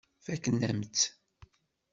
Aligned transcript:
Fakkent-am-tt. 0.25 1.03